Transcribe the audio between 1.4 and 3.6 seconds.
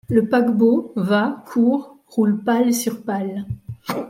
court, roule pale sur pale;